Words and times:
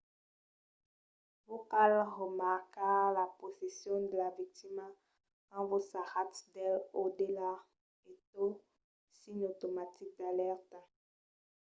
vos 1.47 1.63
cal 1.71 1.91
remarcar 2.19 2.99
la 3.17 3.25
posicion 3.39 3.99
de 4.11 4.17
la 4.23 4.29
victima 4.41 4.85
quand 5.47 5.63
vos 5.71 5.85
sarratz 5.91 6.37
d’el 6.53 6.77
o 6.99 7.01
d’ela 7.15 7.51
e 8.09 8.11
tot 8.33 8.55
signe 9.19 9.45
automatic 9.51 10.07
d’alèrta 10.19 10.79